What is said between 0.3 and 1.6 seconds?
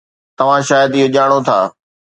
توهان شايد اهو ڄاڻو ٿا